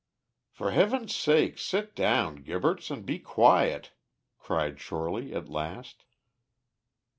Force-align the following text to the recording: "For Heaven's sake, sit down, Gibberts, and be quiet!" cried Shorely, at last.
"For 0.49 0.71
Heaven's 0.71 1.15
sake, 1.15 1.59
sit 1.59 1.95
down, 1.95 2.37
Gibberts, 2.43 2.89
and 2.89 3.05
be 3.05 3.19
quiet!" 3.19 3.91
cried 4.39 4.79
Shorely, 4.79 5.31
at 5.35 5.47
last. 5.47 6.05